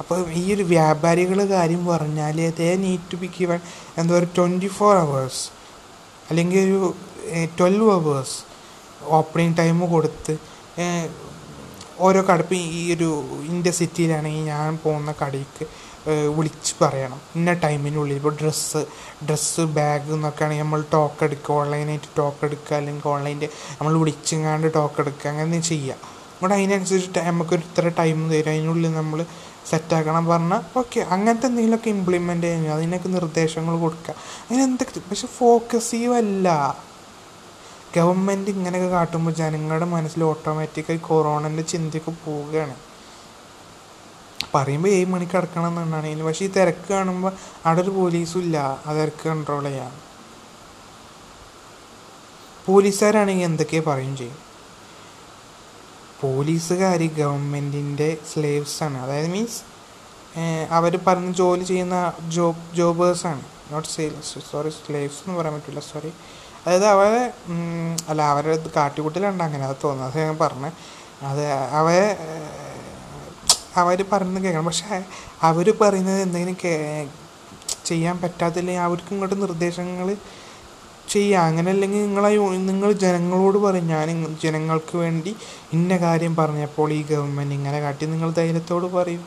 [0.00, 3.58] അപ്പോൾ ഈ ഒരു വ്യാപാരികൾ കാര്യം പറഞ്ഞാൽ they need to be given
[3.98, 5.42] എന്താ ഒരു ട്വന്റി ഫോർ അവേഴ്സ്
[6.30, 6.94] അല്ലെങ്കിൽ ഒരു
[7.58, 8.36] ട്വൽവ് അവേഴ്സ്
[9.18, 10.34] ഓപ്പണിംഗ് ടൈം കൊടുത്ത്
[12.06, 13.08] ഓരോ കട ഇപ്പം ഈ ഒരു
[13.52, 15.64] ഇന്ത്യ സിറ്റിയിലാണെങ്കിൽ ഞാൻ പോകുന്ന കടയ്ക്ക്
[16.36, 17.18] വിളിച്ച് പറയണം.
[17.36, 18.80] ഇന്ന ടൈമിനുള്ളിൽ ഇപ്പോൾ ഡ്രസ്സ്
[19.26, 25.00] ഡ്രസ്സ് ബാഗ് എന്നൊക്കെ ആണെങ്കിൽ നമ്മൾ ടോക്ക് എടുക്കുക ഓൺലൈനായിട്ട് ടോക്ക് എടുക്കുക അല്ലെങ്കിൽ ഓൺലൈനിൽ നമ്മൾ വിളിച്ചെങ്ങാണ്ട് ടോക്ക്
[25.02, 25.96] എടുക്കുക അങ്ങനെ ചെയ്യുക.
[26.38, 28.50] ഇവിടെ അതിനനുസരിച്ച് നമുക്കൊരു ഇത്ര ടൈം തരും.
[28.54, 29.20] അതിനുള്ളിൽ നമ്മൾ
[29.70, 32.76] സെറ്റാക്കണം പറഞ്ഞാൽ ഓക്കെ അങ്ങനത്തെ എന്തെങ്കിലുമൊക്കെ ഇംപ്ലിമെന്റ് ചെയ്യുക.
[32.78, 34.14] അതിനൊക്കെ നിർദ്ദേശങ്ങൾ കൊടുക്കുക.
[34.44, 36.14] അങ്ങനെ എന്തൊക്കെ പക്ഷെ ഫോക്കസീവ്
[37.96, 42.76] ഗവൺമെന്റ് ഇങ്ങനെയൊക്കെ കാട്ടുമ്പോൾ ജനങ്ങളുടെ മനസ്സിൽ ഓട്ടോമാറ്റിക്കായി കൊറോണന്റെ ചിന്തയൊക്കെ പോവുകയാണ്.
[44.54, 47.32] പറയുമ്പോൾ ഏഴ് മണിക്ക് അടക്കണം എന്നുണ്ടാണ് ഇനി പക്ഷേ ഈ തിരക്ക് കാണുമ്പോൾ
[47.66, 48.56] അവിടെ ഒരു പോലീസും ഇല്ല.
[48.86, 49.92] ആ തിരക്ക് കൺട്രോൾ ചെയ്യാൻ.
[52.66, 54.38] പോലീസുകാരാണെങ്കിൽ എന്തൊക്കെയോ പറയും ചെയ്യും?
[56.20, 58.16] പോലീസുകാർ ഗവൺമെന്റിന്റെ
[58.82, 58.98] ആണ്.
[58.98, 59.60] അതായത് മീൻസ്
[60.70, 66.12] അവർ പറഞ്ഞ് ജോലി ചെയ്യുന്ന ജോബ് ജോബേഴ്സാണ് നോട്ട് സെയിൽസ് സോറി സ്ലേവ്സ് എന്ന് പറയാൻ പറ്റില്ല സോറി
[66.64, 67.22] അതായത് അവരെ
[68.10, 70.72] അല്ല അവരെ കാട്ടിക്കൂട്ടിലുണ്ട് അങ്ങനെ അത് തോന്നുന്നത് ഞാൻ പറഞ്ഞത്
[71.30, 71.42] അത്
[71.80, 72.04] അവരെ
[73.80, 74.66] അവർ പറയുന്നത് കേൾക്കണം.
[74.70, 74.98] പക്ഷേ
[75.48, 76.56] അവർ പറയുന്നത് എന്തെങ്കിലും
[77.88, 80.08] ചെയ്യാൻ പറ്റാത്തില്ലെങ്കിൽ അവർക്ക് ഇങ്ങോട്ട് നിർദ്ദേശങ്ങൾ
[81.12, 82.30] ചെയ്യുക അങ്ങനെ അല്ലെങ്കിൽ നിങ്ങളെ
[82.70, 84.08] നിങ്ങൾ ജനങ്ങളോട് പറയും ഞാൻ
[84.44, 85.32] ജനങ്ങൾക്ക് വേണ്ടി
[85.76, 89.22] ഇന്ന കാര്യം പറഞ്ഞപ്പോൾ ഈ ഗവൺമെന്റ് ഇങ്ങനെ കാട്ടി നിങ്ങൾ ധൈര്യത്തോട് പറയും.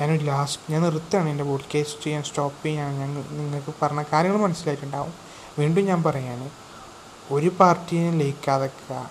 [0.00, 5.12] ഞാൻ ലാസ്റ്റ് ഞാൻ നിർത്തുകയാണ് എന്റെ പോഡ്കാസ്റ്റ് ചെയ്യാൻ സ്റ്റോപ്പ് ചെയ്യാൻ ഞാൻ നിങ്ങൾക്ക് പറഞ്ഞ കാര്യങ്ങൾ മനസ്സിലായിട്ടുണ്ടാവും.
[5.58, 6.50] വീണ്ടും ഞാൻ പറയാണ്
[7.32, 9.02] ഒരു പാർട്ടിയെ ലയിക്കാതൊക്കെ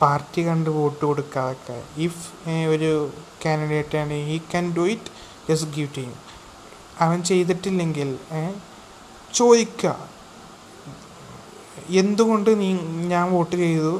[0.00, 2.26] പാർട്ടി കണ്ട് വോട്ട് കൊടുക്കാതൊക്കെ ഇഫ്
[2.68, 2.90] ഒരു
[3.44, 5.10] കാൻഡിഡേറ്റ് ആണ് he can do it
[5.48, 6.04] just give to
[7.00, 8.18] അവൻ ചെയ്തിട്ടില്ലെങ്കിൽ
[9.34, 9.92] ചോദിക്കുക.
[12.02, 12.68] എന്തുകൊണ്ട് നീ
[13.12, 13.92] ഞാൻ വോട്ട് ചെയ്തു?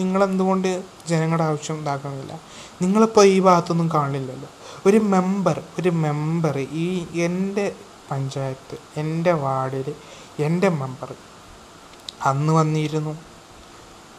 [0.00, 0.70] നിങ്ങളെന്തുകൊണ്ട്
[1.08, 2.34] ജനങ്ങളുടെ ആവശ്യം ഇതാക്കണില്ല
[2.82, 4.48] നിങ്ങളിപ്പോൾ ഈ ഭാഗത്തൊന്നും കാണില്ലല്ലോ.
[4.86, 7.66] ഒരു മെമ്പർ ഒരു മെമ്പർ ഈ എന്റെ
[8.10, 9.88] പഞ്ചായത്ത് എന്റെ വാർഡിൽ
[10.38, 11.10] എന്റെ മെമ്പർ
[12.24, 13.12] അന്ന് വന്നിരുന്നു.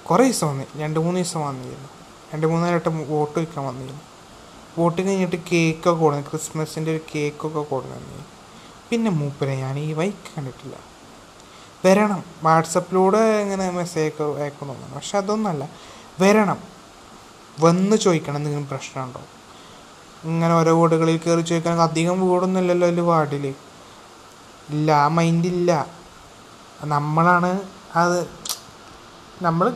[0.10, 1.89] കുറേ ദിവസം വന്നി രണ്ട് മൂന്ന് ദിവസം വന്നിരുന്നു.
[2.34, 4.02] രണ്ട് മൂന്നാലായിട്ട് വോട്ട് വയ്ക്കാൻ വന്നിരുന്നു.
[4.78, 7.62] വോട്ട് കഴിഞ്ഞിട്ട് കേക്കൊക്കെ കൊടുന്നു ക്രിസ്മസിന്റെ ഒരു കേക്കൊക്കെ
[7.94, 8.26] തന്നിരുന്നു.
[8.89, 10.90] പിന്നെ മൂപ്പരെ ഞാൻ ഈ വൈക്ക് കണ്ടിട്ടില്ല.
[11.84, 12.22] വരണം.
[12.46, 15.63] വാട്സപ്പിലൂടെ ഇങ്ങനെ മെസ്സേജ് ഒക്കെ അയക്കും പക്ഷെ അതൊന്നുമല്ല
[16.24, 16.60] വരണം.
[17.58, 19.22] വന്ന് ചോദിക്കണം എന്തെങ്കിലും പ്രശ്നമുണ്ടോ?
[20.24, 23.46] ഇങ്ങനെ ഓരോ വീടുകളിൽ കയറി ചോദിക്കാൻ അധികം വീടൊന്നുമില്ലല്ലോ അതിൽ വാർഡിൽ
[24.70, 25.08] ഇല്ല ആ
[25.52, 25.72] ഇല്ല.
[26.94, 27.52] നമ്മളാണ്
[28.02, 28.20] അത്
[29.46, 29.67] നമ്മൾ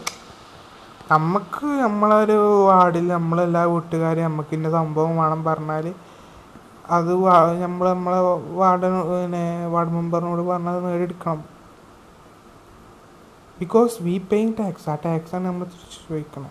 [1.12, 2.38] നമുക്ക് നമ്മളൊരു
[2.70, 5.86] വാർഡിൽ നമ്മളെല്ലാ വീട്ടുകാരും നമുക്ക് ഇന്ന സംഭവം വേണം പറഞ്ഞാൽ
[6.98, 7.12] അത്
[7.64, 8.20] നമ്മൾ നമ്മളെ
[8.62, 11.40] വാർഡ് പിന്നെ വാർഡ് മെമ്പറിനോട് പറഞ്ഞത് നേടിയെടുക്കണം.
[13.60, 16.50] ബിക്കോസ് വി പേയിങ് ടാക്സ് ആ ടാക്സാണ് നമ്മൾ തിരിച്ചു ചോദിക്കണം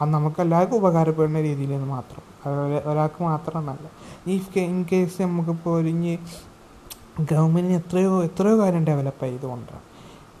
[0.00, 2.22] അത് നമുക്ക് എല്ലാവർക്കും ഉപകാരപ്പെടുന്ന രീതിയിൽ മാത്രം.
[2.46, 3.88] അതുപോലെ ഒരാ- ഒരാൾക്ക് മാത്രമെന്നല്ല
[4.30, 6.18] ഈ ഇൻ കേസ് നമുക്കിപ്പോൾ ഒരുങ്ങി
[7.32, 9.80] ഗവൺമെന്റിന് എത്രയോ എത്രയോ കാര്യം ഡെവലപ്പ് ചെയ്തുകൊണ്ടാണ്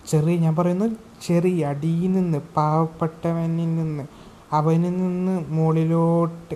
[0.08, 0.84] ചെറിയ ഞാൻ പറയുന്നു
[1.26, 4.06] ചെറിയ അടിയിൽ നിന്ന് പാവപ്പെട്ടവനിൽ നിന്ന്
[4.52, 6.54] അവനിൽ നിന്ന് മുകളിലോട്ട്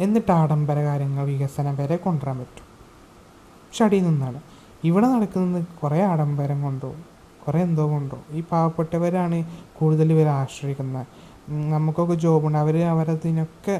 [0.00, 2.64] എന്നിട്ട് ആഡംബര കാര്യങ്ങൾ വികസനം വരെ കൊണ്ടുവരാൻ പറ്റും.
[3.40, 4.40] പക്ഷെ അടിയിൽ നിന്നാണ്.
[4.84, 6.94] ഇവിടെ നടക്കുന്നത് കുറേ ആഡംബരം കൊണ്ടോ
[7.46, 8.18] കുറേ എന്തോ കൊണ്ടോ.
[8.38, 9.38] ഈ പാവപ്പെട്ടവരാണ്
[9.78, 11.06] കൂടുതൽ ഇവർ ആശ്രയിക്കുന്നത്.
[11.74, 13.76] നമുക്കൊക്കെ ജോബുണ്ട് അവർ അവരതിനൊക്കെ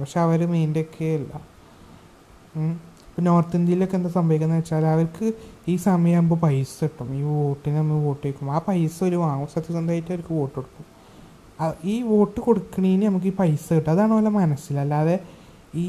[0.00, 1.32] പക്ഷെ അവർ മെയിന്റൊക്കെയല്ല
[2.46, 2.72] ഇപ്പോൾ
[3.08, 5.26] ഇപ്പം നോർത്ത് ഇന്ത്യയിലൊക്കെ എന്താ സംഭവിക്കുന്നത് വെച്ചാൽ അവർക്ക്
[5.68, 7.08] ഈ സമയമാകുമ്പോൾ പൈസ കിട്ടും.
[7.18, 9.48] ഈ വോട്ടിന് നമ്മൾ വോട്ട് ചെയ്യും ആ പൈസ ഒരു വാങ്ങും.
[9.54, 10.86] സത്യസന്ധമായിട്ട് അവർക്ക് വോട്ട് കൊടുക്കും.
[11.92, 13.90] ഈ വോട്ട് കൊടുക്കണേന് നമുക്ക് ഈ പൈസ കിട്ടും.
[13.94, 15.16] അതാണ് പോലെ മനസ്സിലല്ലാതെ
[15.82, 15.86] ഈ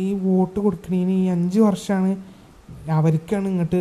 [0.00, 2.12] ഈ വോട്ട് കൊടുക്കണേന് ഈ അഞ്ച് വർഷമാണ്
[2.98, 3.80] അവർക്കാണ് ഇങ്ങോട്ട്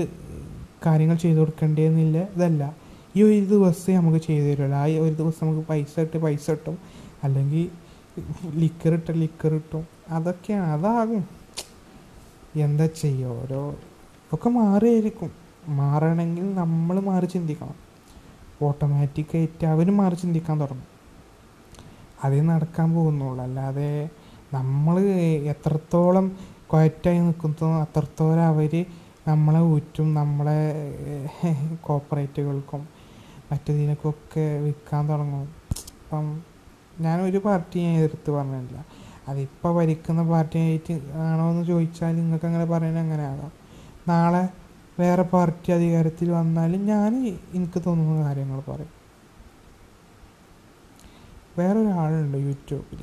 [0.86, 2.18] കാര്യങ്ങൾ ചെയ്തു കൊടുക്കേണ്ടതെന്നില്ല.
[2.18, 2.76] ഇതല്ല.
[3.16, 4.78] ഈ ഒരു ദിവസം നമുക്ക് ചെയ്തു തരുള്ളൂ.
[4.78, 6.78] ആ ഒരു ദിവസം നമുക്ക് പൈസ ഇട്ട് പൈസ കിട്ടും.
[7.24, 7.70] അല്ലെങ്കിൽ
[8.56, 9.88] ലിക്കർ ഇട്ട ലിക്കർ കിട്ടും.
[10.10, 10.68] അതൊക്കെയാണ്.
[10.68, 11.26] അതാകും.
[12.56, 13.30] എന്താ ചെയ്യുക?
[13.30, 13.76] ഓരോ
[14.34, 15.32] ഒക്കെ മാറിയായിരിക്കും.
[15.68, 17.76] മാറണമെങ്കിൽ നമ്മൾ മാറി ചിന്തിക്കണം.
[18.62, 20.86] ഓട്ടോമാറ്റിക്കായിട്ട് അവർ മാറി ചിന്തിക്കാൻ തുടങ്ങും.
[22.24, 23.44] അതേ നടക്കാൻ പോകുന്നുള്ളൂ.
[23.44, 24.10] അല്ലാതെ
[24.54, 25.00] നമ്മൾ
[25.46, 26.38] എത്രത്തോളം
[26.72, 28.86] ക്വയറ്റായി നിൽക്കുന്നോ അത്രത്തോളം അവർ
[29.30, 30.60] നമ്മളെ ഊറ്റും നമ്മളെ
[31.88, 32.82] കോപ്പറേറ്റുകൾക്കും
[33.50, 35.48] മറ്റേതിനൊക്കെ വിൽക്കാൻ തുടങ്ങും.
[36.00, 36.26] അപ്പം
[37.06, 38.78] ഞാൻ ഒരു പാർട്ടി ഞാൻ എതിർത്ത് പറഞ്ഞില്ല
[39.30, 40.94] അതിപ്പോൾ ഭരിക്കുന്ന പാർട്ടിയായിട്ട്
[41.26, 43.52] ആണോ എന്ന് ചോദിച്ചാൽ നിങ്ങൾക്ക് അങ്ങനെ പറയുന്നത് അങ്ങനെ ആകാം.
[44.08, 44.44] നാളെ
[45.00, 47.12] വേറെ പാർട്ടി അധികാരത്തിൽ വന്നാലും ഞാൻ
[47.56, 48.96] എനിക്ക് തോന്നുന്ന കാര്യങ്ങൾ പറയും.
[51.58, 53.02] വേറൊരാളുണ്ട് യൂട്യൂബിൽ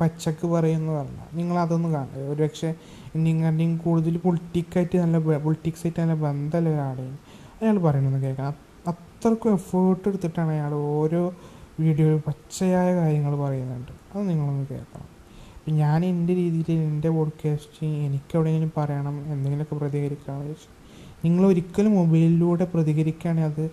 [0.00, 2.74] പച്ചക്ക് പറയുന്നതല്ല അതൊന്ന് കാണുക ഒരു പക്ഷേ
[3.16, 7.18] നിങ്ങളുടെയും കൂടുതൽ പൊളിറ്റിക്കായിട്ട് നല്ല പൊളിറ്റിക്സായിട്ട് നല്ല ബന്ധമുള്ള ഒരാളെയും
[7.62, 8.54] അയാൾ പറയണമെന്ന് കേൾക്കാം.
[8.88, 11.34] അത്രക്കും എഫേർട്ട് എടുത്തിട്ടാണ് അയാൾ ഓരോ
[11.80, 13.92] വീഡിയോ പച്ചയായ കാര്യങ്ങൾ പറയുന്നുണ്ട്.
[14.14, 15.08] അത് നിങ്ങളൊന്ന് കേൾക്കണം.
[15.56, 20.76] ഇപ്പം ഞാൻ എന്റെ രീതിയിൽ എന്റെ പോഡ്കാസ്റ്റ് എനിക്ക് എവിടെയെങ്കിലും പറയണം എന്തെങ്കിലുമൊക്കെ പ്രതികരിക്കാമെന്ന് വെച്ചാൽ
[21.24, 23.64] നിങ്ങൾ ഒരിക്കലും മൊബൈലിലൂടെ പ്രതികരിക്കുകയാണെങ്കിൽ അത്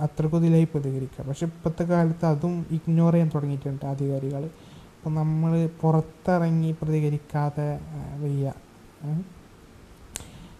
[0.00, 4.50] അത്രക്കും ഇതിലായി പ്രതികരിക്കുക പക്ഷെ ഇപ്പോഴത്തെ കാലത്ത് അതും ഇഗ്നോർ ചെയ്യാൻ തുടങ്ങിയിട്ടുണ്ട് അധികാരികൾ.
[5.00, 7.68] അപ്പം നമ്മൾ പുറത്തിറങ്ങി പ്രതികരിക്കാതെ
[8.22, 8.52] വയ്യ.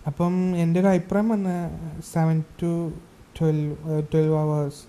[0.06, 1.56] അപ്പം എന്റെ ഒരു അഭിപ്രായം വന്ന്
[2.12, 2.70] seven to
[3.38, 3.74] twelve
[4.12, 4.82] twelve hours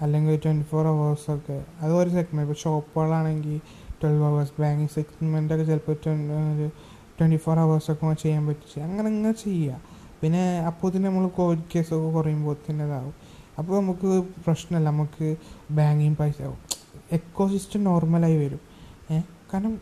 [0.00, 3.58] അല്ലെങ്കിൽ ട്വന്റി ഫോർ അവേഴ്സൊക്കെ അത് ഒരു സെഗ്മെന്റ് ഇപ്പോൾ ഷോപ്പുകളാണെങ്കിൽ
[4.02, 5.96] ട്വൽവ് അവേഴ്സ് ബാങ്കിങ് സെഗ്മെന്റൊക്കെ ചിലപ്പോൾ
[7.18, 8.84] ട്വന്റി ഫോർ അവേഴ്സൊക്കെ ചെയ്യാൻ പറ്റും.
[8.84, 9.80] അങ്ങനെ ഇങ്ങനെ ചെയ്യുക
[10.22, 13.14] പിന്നെ അപ്പോൾ തന്നെ നമ്മൾ കോവിഡ് കേസൊക്കെ കുറയുമ്പോൾ തന്നെ ഇതാവും.
[13.58, 14.08] അപ്പോൾ നമുക്ക്
[14.46, 14.88] പ്രശ്നമല്ല.
[14.90, 15.36] നമുക്ക്
[15.70, 16.40] ബാങ്കിങ് പൈസ
[17.12, 18.60] എക്കോ സിസ്റ്റം നോർമലായി വരും.
[19.52, 19.80] കാരണം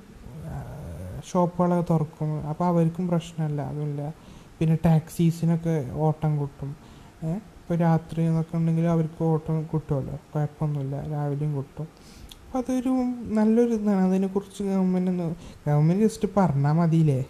[1.33, 2.49] ഷോപ്പുകളൊക്കെ തുറക്കും.
[2.49, 3.63] അപ്പോൾ അവർക്കും പ്രശ്നമല്ല.
[3.63, 4.15] അതുമില്ല.
[4.59, 6.77] പിന്നെ ടാക്സീസിനൊക്കെ ഓട്ടം കിട്ടും.
[7.25, 10.19] ഇപ്പോൾ രാത്രി എന്നൊക്കെ ഉണ്ടെങ്കിൽ അവർക്ക് ഓട്ടം കിട്ടുമല്ലോ.
[10.35, 11.09] കുഴപ്പമൊന്നുമില്ല.
[11.11, 11.89] രാവിലെയും കിട്ടും.
[12.47, 12.89] അപ്പോൾ അതൊരു
[13.37, 14.05] നല്ലൊരു ഇതാണ്.
[14.07, 15.35] അതിനെക്കുറിച്ച് ഗവൺമെന്റ്
[15.67, 17.25] ഗവൺമെന്റ് ജസ്റ്റ് പറഞ്ഞാൽ മതിയില്ലേ?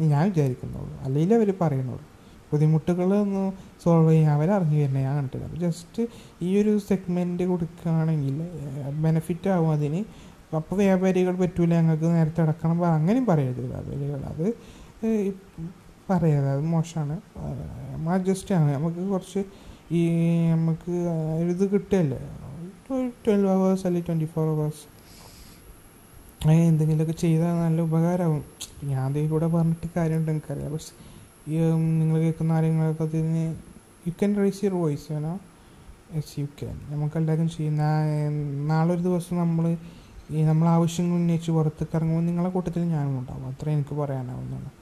[0.00, 1.00] ഞാൻ വിചാരിക്കുന്നുള്ളൂ.
[1.00, 2.04] അല്ലെങ്കിൽ അവർ പറയുന്നുള്ളൂ
[2.52, 3.52] ബുദ്ധിമുട്ടുകളൊന്ന്
[3.84, 5.02] സോൾവ് ചെയ്യാൻ അവരറിഞ്ഞു വരണേ.
[5.02, 5.66] ഞാൻ കണ്ടിട്ടില്ല.
[5.66, 6.06] ജസ്റ്റ്
[6.42, 8.36] ഈ ഒരു സെഗ്മെന്റ് കൊടുക്കുകയാണെങ്കിൽ
[9.02, 10.04] ബെനിഫിറ്റ് ആവും അതിന്.
[10.56, 12.84] അപ്പോൾ വ്യാപാരികൾ പറ്റൂല ഞങ്ങൾക്ക് നേരത്തെ അടക്കണം.
[12.86, 14.20] അങ്ങനെയും പറയരുത് വ്യാപാരികൾ.
[14.24, 14.54] അത്
[16.10, 16.48] പറയരുത്.
[16.48, 17.20] അത് മോശമാണ്.
[18.08, 18.74] അഡ്ജസ്റ്റ് ആണ്.
[18.74, 19.44] നമുക്ക് കുറച്ച്
[19.92, 20.08] ഈ
[20.52, 20.90] നമുക്ക്
[21.40, 22.18] ഇത് കിട്ടുകയല്ലേ?
[23.08, 24.94] ട്വൽവ് അവേഴ്സ് അല്ലെങ്കിൽ ട്വന്റി ഫോർ അവേഴ്സ്.
[26.48, 28.44] എന്തെങ്കിലുമൊക്കെ ചെയ്താൽ നല്ല ഉപകാരമാവും.
[28.84, 30.72] ഞാൻ അതിൽ കൂടെ പറഞ്ഞിട്ട് കാര്യമുണ്ട് എനിക്കറിയാം.
[30.72, 30.92] പക്ഷെ
[31.52, 31.58] ഈ
[32.00, 33.56] നിങ്ങൾ കേൾക്കുന്ന കാര്യങ്ങളൊക്കെ അതിന്
[34.06, 35.38] you can raise your voice വേണോ
[36.10, 37.82] എസ് യു ക്യാൻ നമുക്കെല്ലാവരും ചെയ്യുന്ന
[38.66, 39.76] നാളെ ഒരു ദിവസം നമ്മൾ
[40.30, 43.46] ഈ നമ്മൾ ആവശ്യങ്ങൾ ഉന്നയിച്ച് പുറത്തേക്ക് ഇറങ്ങുമ്പോൾ നിങ്ങളെ കൂട്ടത്തിൽ ഞാനും ഉണ്ടാവും.
[43.46, 44.72] അത്ര എനിക്ക് പറയാനാവുന്നുള്ളൂ.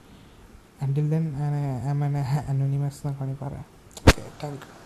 [0.82, 1.34] അൻഡിൽ ദെൻ
[1.90, 3.64] എം അനോണിമസ് എന്നൊക്കെ പറയാം.
[4.42, 4.81] Thank you